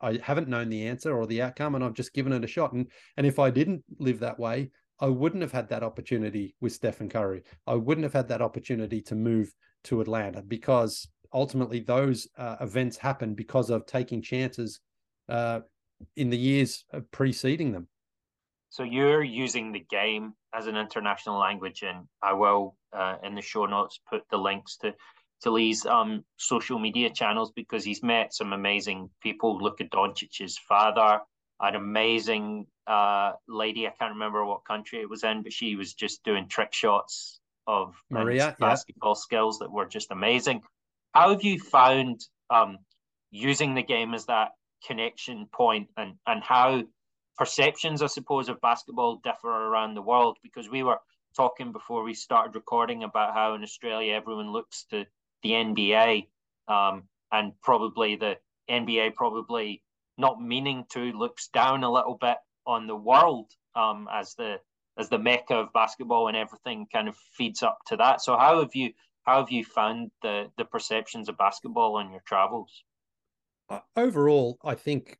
[0.01, 2.73] i haven't known the answer or the outcome and i've just given it a shot.
[2.73, 6.73] And and if i didn't live that way i wouldn't have had that opportunity with
[6.73, 7.43] stephen curry.
[7.67, 9.53] I wouldn't have had that opportunity to move
[9.85, 14.79] to atlanta because ultimately those uh, events happen because of taking chances
[15.27, 15.61] uh,
[16.15, 17.87] in the years preceding them.
[18.69, 23.41] So you're using the game as an international language, and I will uh, in the
[23.41, 24.93] show notes put the links to
[25.41, 29.57] to Leigh's um, social media channels because he's met some amazing people.
[29.57, 31.21] Luka Doncic's father,
[31.61, 33.87] an amazing uh, lady.
[33.87, 37.39] I can't remember what country it was in, but she was just doing trick shots
[37.67, 39.21] of Maria basketball yeah.
[39.21, 40.61] skills that were just amazing.
[41.13, 42.77] How have you found um,
[43.31, 44.49] using the game as that
[44.85, 46.83] connection point and, and how
[47.37, 50.37] perceptions, I suppose, of basketball differ around the world?
[50.43, 50.99] Because we were
[51.35, 55.05] talking before we started recording about how in Australia everyone looks to
[55.43, 56.27] the NBA
[56.67, 58.37] um, and probably the
[58.69, 59.81] NBA probably
[60.17, 64.57] not meaning to looks down a little bit on the world um, as the
[64.97, 68.21] as the mecca of basketball and everything kind of feeds up to that.
[68.21, 68.91] So how have you
[69.29, 72.83] how have you found the the perceptions of basketball on your travels?
[73.69, 75.19] Uh, overall, I think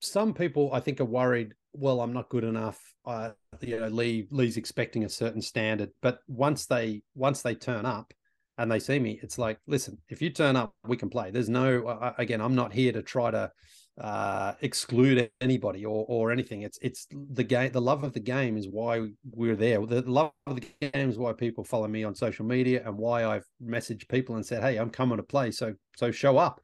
[0.00, 1.52] some people I think are worried.
[1.74, 2.80] Well, I'm not good enough.
[3.04, 7.84] Uh, you know, Leigh Leigh's expecting a certain standard, but once they once they turn
[7.84, 8.14] up
[8.56, 11.30] and they see me, it's like, listen, if you turn up, we can play.
[11.30, 13.52] There's no uh, again, I'm not here to try to
[14.00, 16.62] uh, exclude anybody or or anything.
[16.62, 17.72] It's it's the game.
[17.72, 19.84] The love of the game is why we're there.
[19.84, 23.26] The love of the game is why people follow me on social media and why
[23.26, 26.60] I've messaged people and said, "Hey, I'm coming to play." So so show up,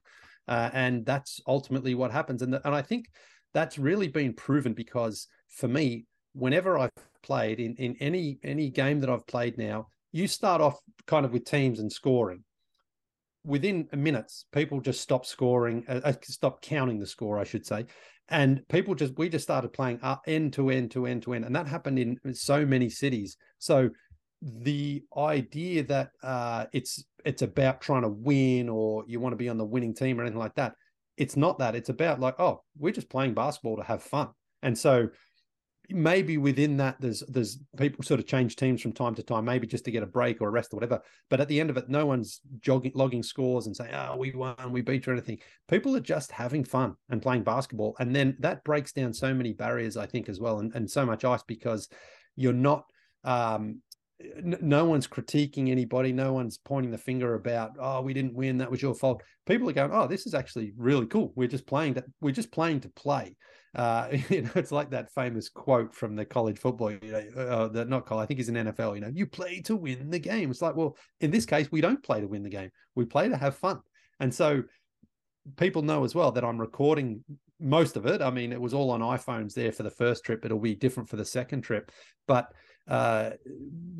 [0.46, 2.40] uh, and that's ultimately what happens.
[2.42, 3.06] And the, and I think
[3.52, 6.90] that's really been proven because for me, whenever I've
[7.22, 11.32] played in in any any game that I've played now, you start off kind of
[11.32, 12.42] with teams and scoring
[13.44, 17.86] within minutes, people just stopped scoring, uh, uh stopped counting the score, I should say,
[18.28, 21.44] and people just we just started playing uh, end to end to end to end,
[21.44, 23.36] and that happened in so many cities.
[23.58, 23.90] So
[24.42, 29.48] the idea that uh, it's it's about trying to win or you want to be
[29.48, 30.74] on the winning team or anything like that,
[31.16, 31.74] it's not that.
[31.74, 34.28] It's about like, oh, we're just playing basketball to have fun,
[34.62, 35.08] and so
[35.90, 39.66] maybe within that there's there's people sort of change teams from time to time maybe
[39.66, 41.76] just to get a break or a rest or whatever but at the end of
[41.78, 45.16] it no one's jogging logging scores and saying oh we won we beat you or
[45.16, 49.32] anything people are just having fun and playing basketball and then that breaks down so
[49.32, 51.88] many barriers i think as well and, and so much ice because
[52.36, 52.84] you're not
[53.24, 53.80] um,
[54.42, 56.12] no one's critiquing anybody.
[56.12, 58.58] No one's pointing the finger about, oh, we didn't win.
[58.58, 59.22] That was your fault.
[59.46, 61.32] People are going, oh, this is actually really cool.
[61.36, 63.36] We're just playing to, we're just playing to play.
[63.78, 67.68] Uh, you know, it's like that famous quote from the college football, you know, uh,
[67.68, 70.18] the, not college, I think he's in NFL, you know, you play to win the
[70.18, 70.50] game.
[70.50, 72.70] It's like, well, in this case, we don't play to win the game.
[72.96, 73.80] We play to have fun.
[74.18, 74.64] And so
[75.56, 77.22] people know as well that I'm recording
[77.60, 78.20] most of it.
[78.20, 80.44] I mean, it was all on iPhones there for the first trip.
[80.44, 81.92] It'll be different for the second trip.
[82.26, 82.52] But
[82.88, 83.30] uh,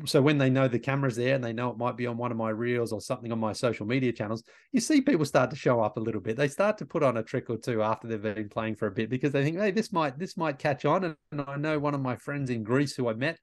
[0.05, 2.31] so when they know the camera's there and they know it might be on one
[2.31, 5.55] of my reels or something on my social media channels, you see people start to
[5.55, 6.37] show up a little bit.
[6.37, 8.91] They start to put on a trick or two after they've been playing for a
[8.91, 11.03] bit because they think, hey, this might this might catch on.
[11.03, 13.37] And, and I know one of my friends in Greece who I met,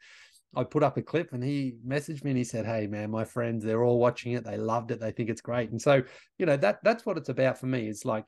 [0.57, 3.25] I put up a clip and he messaged me and he said, "Hey man, my
[3.25, 4.45] friends, they're all watching it.
[4.45, 5.01] They loved it.
[5.01, 6.03] They think it's great." And so,
[6.39, 7.89] you know, that that's what it's about for me.
[7.89, 8.25] It's like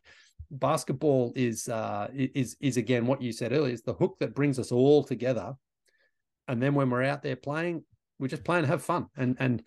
[0.50, 4.58] basketball is uh is is again what you said earlier, is the hook that brings
[4.58, 5.54] us all together
[6.48, 7.84] and then when we're out there playing,
[8.18, 9.06] we're just playing to have fun.
[9.16, 9.62] And and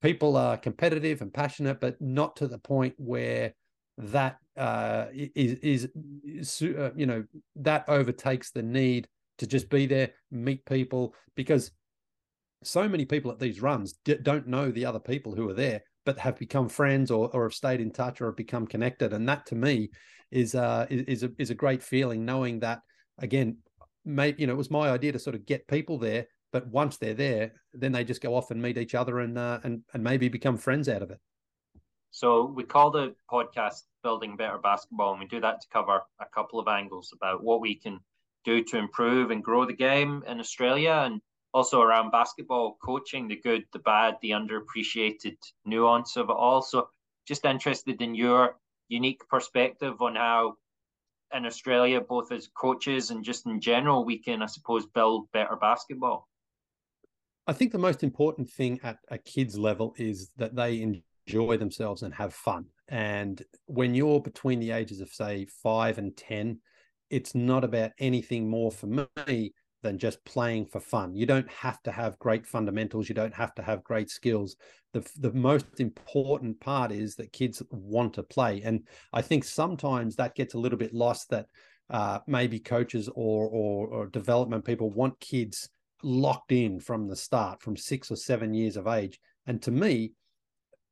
[0.00, 3.54] people are competitive and passionate, but not to the point where
[3.98, 5.88] that uh, is
[6.34, 7.24] is, uh, you know
[7.56, 11.70] that overtakes the need to just be there, meet people, because
[12.62, 15.82] so many people at these runs d- don't know the other people who are there,
[16.04, 19.28] but have become friends or or have stayed in touch or have become connected, and
[19.28, 19.90] that to me
[20.30, 22.80] is uh is, is a is a great feeling knowing that
[23.18, 23.56] again
[24.04, 26.96] maybe you know it was my idea to sort of get people there but once
[26.96, 30.02] they're there then they just go off and meet each other and uh, and and
[30.02, 31.20] maybe become friends out of it.
[32.12, 36.26] So we call the podcast building better basketball and we do that to cover a
[36.34, 38.00] couple of angles about what we can
[38.44, 41.20] do to improve and grow the game in australia and
[41.52, 46.62] also around basketball coaching the good the bad the underappreciated nuance of it all.
[46.62, 46.88] So
[47.26, 48.56] just interested in your
[48.88, 50.56] unique perspective on how
[51.34, 55.56] in Australia, both as coaches and just in general, we can, I suppose, build better
[55.56, 56.28] basketball?
[57.46, 60.82] I think the most important thing at a kid's level is that they
[61.26, 62.66] enjoy themselves and have fun.
[62.88, 66.60] And when you're between the ages of, say, five and 10,
[67.08, 68.86] it's not about anything more for
[69.26, 71.14] me than just playing for fun.
[71.14, 73.08] You don't have to have great fundamentals.
[73.08, 74.56] You don't have to have great skills.
[74.92, 78.62] The, the most important part is that kids want to play.
[78.62, 81.46] And I think sometimes that gets a little bit lost that
[81.90, 85.68] uh, maybe coaches or, or, or development people want kids
[86.02, 89.20] locked in from the start, from six or seven years of age.
[89.46, 90.12] And to me,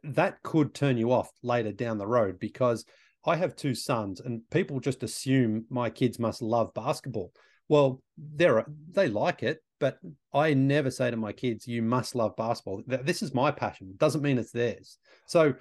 [0.05, 2.85] that could turn you off later down the road because
[3.27, 7.33] I have two sons and people just assume my kids must love basketball
[7.69, 9.99] well, they're they like it, but
[10.33, 13.95] I never say to my kids, "You must love basketball." This is my passion.
[13.97, 14.99] Doesn't mean it's theirs.
[15.27, 15.55] So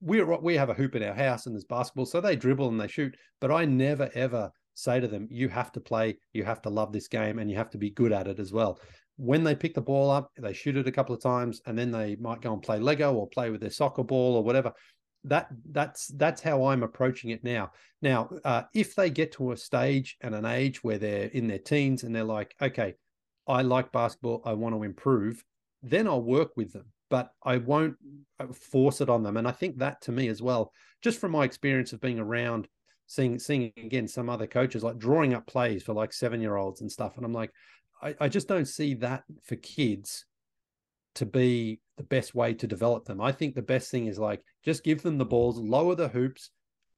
[0.00, 2.80] we we have a hoop in our house and there's basketball, so they dribble and
[2.80, 3.16] they shoot.
[3.40, 6.18] But I never ever say to them, "You have to play.
[6.32, 8.52] You have to love this game, and you have to be good at it as
[8.52, 8.80] well."
[9.16, 11.90] When they pick the ball up, they shoot it a couple of times, and then
[11.90, 14.72] they might go and play Lego or play with their soccer ball or whatever
[15.24, 17.72] that that's that's how I'm approaching it now.
[18.00, 21.58] Now, uh, if they get to a stage and an age where they're in their
[21.58, 22.94] teens and they're like, okay,
[23.48, 25.42] I like basketball, I want to improve,
[25.82, 27.96] then I'll work with them, but I won't
[28.38, 29.36] uh, force it on them.
[29.36, 32.68] And I think that to me as well, just from my experience of being around,
[33.06, 36.80] seeing seeing again some other coaches like drawing up plays for like seven year olds
[36.80, 37.50] and stuff, and I'm like,
[38.02, 40.24] I, I just don't see that for kids
[41.14, 43.20] to be the best way to develop them.
[43.20, 46.50] I think the best thing is like just give them the balls, lower the hoops,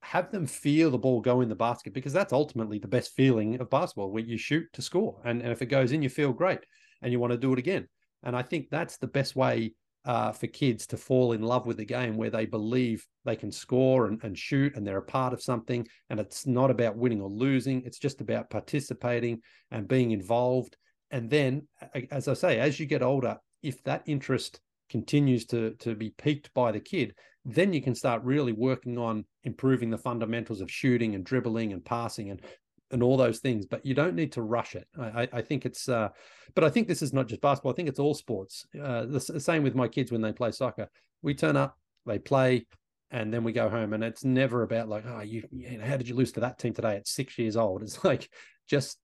[0.03, 3.61] have them feel the ball go in the basket because that's ultimately the best feeling
[3.61, 5.21] of basketball where you shoot to score.
[5.25, 6.61] And, and if it goes in, you feel great
[7.03, 7.87] and you want to do it again.
[8.23, 9.75] And I think that's the best way
[10.07, 13.53] uh, for kids to fall in love with the game where they believe they can
[13.53, 15.87] score and, and shoot and they're a part of something.
[16.09, 20.77] And it's not about winning or losing, it's just about participating and being involved.
[21.11, 21.67] And then,
[22.11, 26.53] as I say, as you get older, if that interest continues to to be piqued
[26.55, 31.15] by the kid, then you can start really working on improving the fundamentals of shooting
[31.15, 32.43] and dribbling and passing and
[32.91, 33.67] and all those things.
[33.67, 34.87] But you don't need to rush it.
[34.99, 36.09] I, I think it's, uh,
[36.55, 37.73] but I think this is not just basketball.
[37.73, 38.67] I think it's all sports.
[38.75, 40.89] Uh, the, the same with my kids when they play soccer.
[41.23, 42.67] We turn up, they play,
[43.11, 43.93] and then we go home.
[43.93, 46.59] And it's never about like, oh, you, you know, how did you lose to that
[46.59, 47.83] team today at six years old?
[47.85, 48.29] It's like
[48.67, 48.99] just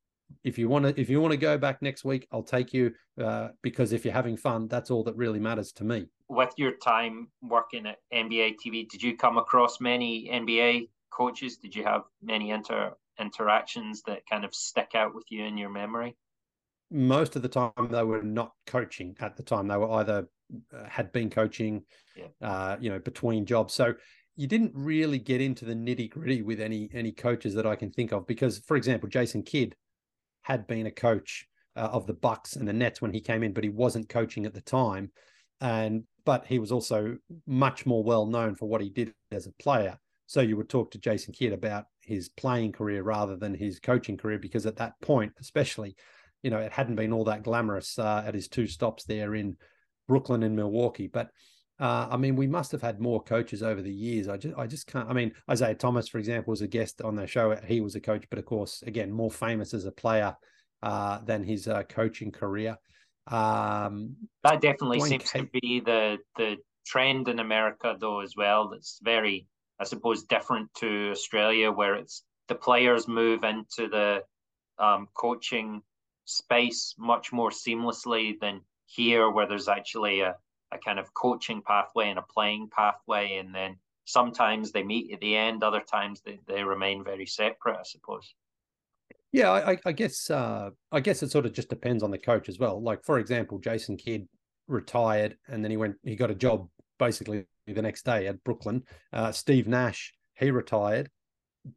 [0.44, 2.92] if you want to if you want to go back next week i'll take you
[3.22, 6.72] uh, because if you're having fun that's all that really matters to me with your
[6.72, 12.02] time working at nba tv did you come across many nba coaches did you have
[12.22, 16.16] many inter interactions that kind of stick out with you in your memory
[16.90, 19.68] most of the time they were not coaching at the time.
[19.68, 20.28] They were either
[20.74, 21.82] uh, had been coaching,
[22.16, 22.26] yeah.
[22.46, 23.74] uh, you know, between jobs.
[23.74, 23.94] So
[24.36, 27.90] you didn't really get into the nitty gritty with any any coaches that I can
[27.90, 28.26] think of.
[28.26, 29.74] Because, for example, Jason Kidd
[30.42, 33.52] had been a coach uh, of the Bucks and the Nets when he came in,
[33.52, 35.10] but he wasn't coaching at the time.
[35.60, 39.52] And but he was also much more well known for what he did as a
[39.52, 39.96] player.
[40.26, 44.16] So you would talk to Jason Kidd about his playing career rather than his coaching
[44.16, 45.96] career, because at that point, especially,
[46.42, 49.56] you know, it hadn't been all that glamorous uh, at his two stops there in
[50.08, 51.06] Brooklyn and Milwaukee.
[51.06, 51.30] But
[51.78, 54.28] uh, I mean, we must have had more coaches over the years.
[54.28, 55.08] I just, I just can't.
[55.08, 57.56] I mean, Isiah Thomas, for example, was a guest on the show.
[57.64, 60.34] He was a coach, but of course, again, more famous as a player
[60.82, 62.76] uh, than his uh, coaching career.
[63.28, 68.68] Um, that definitely seems to be the the trend in America, though, as well.
[68.68, 69.46] That's very,
[69.80, 74.22] I suppose, different to Australia, where it's the players move into the
[74.78, 75.82] um, coaching
[76.24, 80.36] space much more seamlessly than here, where there's actually a,
[80.72, 85.20] a kind of coaching pathway and a playing pathway, and then sometimes they meet at
[85.20, 88.32] the end, other times they, they remain very separate, I suppose.
[89.36, 92.48] Yeah, I, I guess uh, I guess it sort of just depends on the coach
[92.48, 92.82] as well.
[92.82, 94.26] Like for example, Jason Kidd
[94.66, 98.82] retired and then he went he got a job basically the next day at Brooklyn.
[99.12, 101.10] Uh, Steve Nash he retired,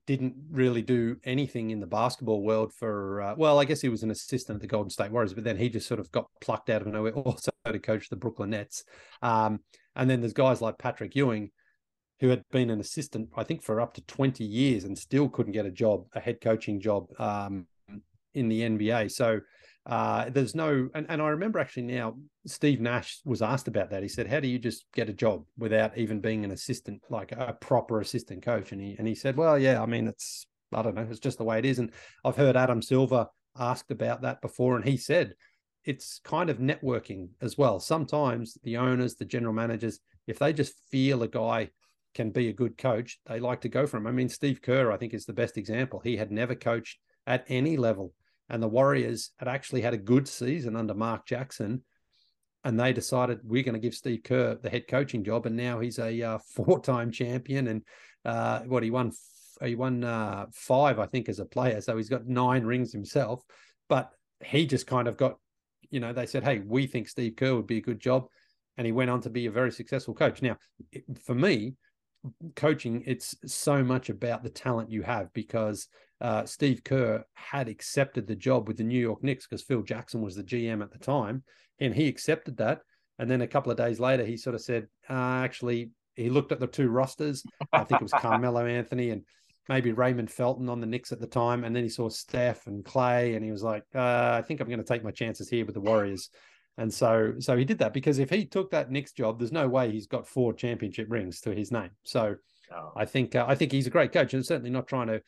[0.08, 4.04] didn't really do anything in the basketball world for uh, well, I guess he was
[4.04, 6.69] an assistant at the Golden State Warriors, but then he just sort of got plucked
[6.69, 8.86] out of nowhere also to coach the Brooklyn Nets.
[9.22, 9.60] Um,
[9.98, 11.52] and then there's guys like Patrick Ewing
[12.20, 15.54] who had been an assistant, I think, for up to 20 years and still couldn't
[15.54, 17.68] get a job, a head coaching job um,
[18.34, 19.12] in the NBA.
[19.12, 19.40] So
[19.86, 24.04] uh, there's no, and, and I remember actually now, Steve Nash was asked about that.
[24.04, 27.32] He said, How do you just get a job without even being an assistant, like
[27.32, 28.72] a proper assistant coach?
[28.72, 31.38] And he, and he said, Well, yeah, I mean, it's, I don't know, it's just
[31.38, 31.80] the way it is.
[31.80, 31.92] And
[32.26, 33.28] I've heard Adam Silver
[33.58, 35.34] asked about that before, and he said,
[35.86, 37.80] it's kind of networking as well.
[37.80, 41.70] Sometimes the owners, the general managers, if they just feel a guy
[42.20, 44.06] can be a good coach, they like to go for him.
[44.06, 46.02] I mean, Steve Kerr, I think, is the best example.
[46.04, 48.14] He had never coached at any level,
[48.50, 51.82] and the Warriors had actually had a good season under Mark Jackson,
[52.66, 55.80] and they decided we're going to give Steve Kerr the head coaching job, and now
[55.80, 57.84] he's a uh, four-time champion, and
[58.26, 59.14] uh, what he won,
[59.64, 63.46] he won uh, five, I think, as a player, so he's got nine rings himself,
[63.88, 64.12] but
[64.44, 65.38] he just kind of got,
[65.90, 68.28] you know, they said, hey, we think Steve Kerr would be a good job.
[68.78, 70.42] And he went on to be a very successful coach.
[70.42, 70.56] Now,
[71.26, 71.76] for me,
[72.56, 75.88] coaching, it's so much about the talent you have because
[76.22, 80.22] uh, Steve Kerr had accepted the job with the New York Knicks because Phil Jackson
[80.22, 81.44] was the GM at the time,
[81.80, 82.82] and he accepted that.
[83.20, 86.52] And then a couple of days later, he sort of said, uh, actually, he looked
[86.52, 87.44] at the two rosters.
[87.72, 89.24] I think it was Carmelo Anthony and
[89.68, 91.64] maybe Raymond Felton on the Knicks at the time.
[91.64, 94.68] And then he saw Steph and Clay, and he was like, uh, I think I'm
[94.68, 96.30] going to take my chances here with the Warriors.
[96.80, 99.68] And so, so he did that because if he took that next job, there's no
[99.68, 101.89] way he's got four championship rings to his name.
[102.04, 102.38] So,
[102.74, 102.92] oh.
[102.96, 105.22] I think uh, I think he's a great coach, and certainly not trying to,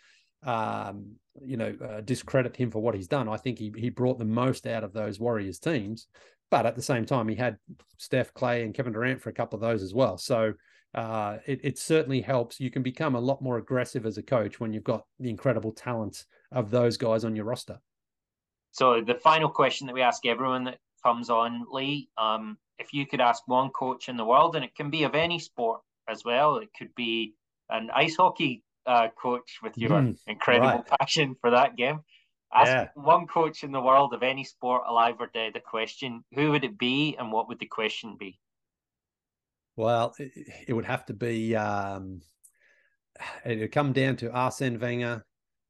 [0.49, 3.27] um, you know, uh, discredit him for what he's done.
[3.27, 6.07] I think he he brought the most out of those Warriors teams,
[6.49, 7.57] but at the same time, he had
[7.97, 10.17] Steph, Clay, and Kevin Durant for a couple of those as well.
[10.17, 10.53] So.
[10.93, 12.59] Uh, it, it certainly helps.
[12.59, 15.71] You can become a lot more aggressive as a coach when you've got the incredible
[15.71, 17.79] talents of those guys on your roster.
[18.71, 22.09] So the final question that we ask everyone that comes on, Leigh.
[22.17, 25.15] Um, if you could ask one coach in the world, and it can be of
[25.15, 27.35] any sport as well, it could be
[27.69, 30.99] an ice hockey uh, coach with your mm, incredible right.
[30.99, 31.99] passion for that game.
[32.53, 32.87] Ask yeah.
[32.95, 36.23] one coach in the world of any sport, alive or dead, a question.
[36.33, 38.39] Who would it be, and what would the question be?
[39.77, 40.31] Well, it,
[40.67, 41.55] it would have to be.
[41.55, 42.21] Um,
[43.45, 45.25] it would come down to Arsene Wenger,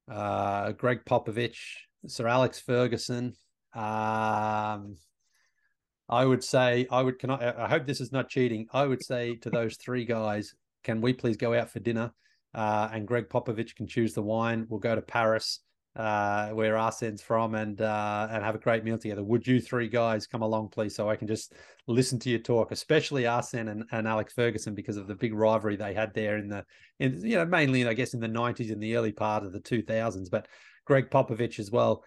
[0.10, 1.60] uh, Gregg Popovich,
[2.08, 3.36] Sir Alex Ferguson.
[3.74, 4.98] Um,
[6.12, 7.20] I would say I would.
[7.20, 7.66] Can I?
[7.66, 8.68] I hope this is not cheating.
[8.74, 12.12] I would say to those three guys, can we please go out for dinner?
[12.54, 14.66] Uh, and Gregg Popovich can choose the wine.
[14.70, 15.62] We'll go to Paris,
[15.96, 19.24] uh, where Arsene's from, and uh, and have a great meal together.
[19.24, 21.54] Would you three guys come along, please, so I can just
[21.88, 25.78] listen to your talk, especially Arsene and, and Alex Ferguson, because of the big rivalry
[25.78, 26.66] they had there in the
[27.00, 29.62] in you know mainly I guess in the nineties and the early part of the
[29.62, 30.50] two thousands, but
[30.86, 32.04] Gregg Popovich as well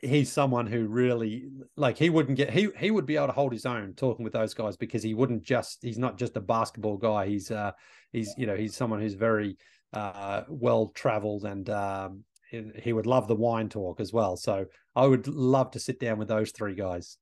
[0.00, 3.52] he's someone who really like he wouldn't get he he would be able to hold
[3.52, 6.96] his own talking with those guys because he wouldn't just he's not just a basketball
[6.96, 7.26] guy.
[7.26, 7.72] He's uh
[8.12, 9.56] he's you know he's someone who's very
[9.92, 14.36] uh well traveled and um he would love the wine talk as well.
[14.36, 17.18] So i would love to sit down with those three guys.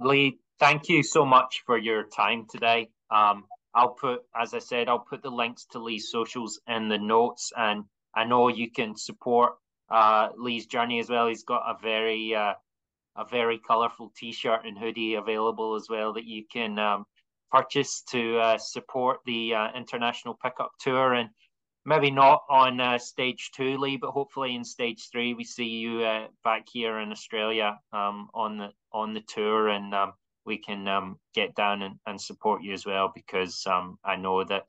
[0.00, 2.90] Leigh thank you so much for your time today.
[3.10, 6.98] Um i'll put as i said i'll put the links to Leigh's socials in the
[6.98, 9.54] notes and i know you can support
[9.92, 11.28] uh, Leigh's journey as well.
[11.28, 12.54] He's got a very uh,
[13.16, 17.04] a very colourful T-shirt and hoodie available as well that you can um,
[17.50, 21.28] purchase to uh, support the uh, international pickup tour and
[21.84, 26.02] maybe not on uh, stage two, Leigh, but hopefully in stage three we see you
[26.02, 30.12] uh, back here in Australia um, on the on the tour and um,
[30.46, 34.42] we can um, get down and, and support you as well because um, I know
[34.44, 34.64] that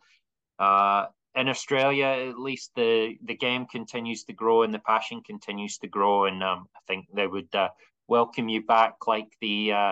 [1.36, 5.88] in Australia at least the the game continues to grow and the passion continues to
[5.88, 7.69] grow and um, I think they would uh,
[8.07, 9.91] welcome you back like the uh,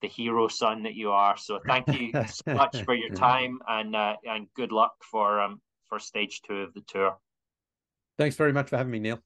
[0.00, 1.36] the hero son that you are.
[1.36, 5.60] So thank you so much for your time and uh, and good luck for um
[5.88, 7.16] for stage two of the tour.
[8.18, 9.20] Thanks very much for having me, Neil.